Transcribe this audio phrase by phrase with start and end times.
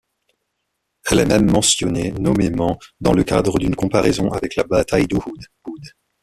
[1.11, 5.43] Elle est même mentionnée nommément dans le cadre d'une comparaison avec la bataille d'Uhud.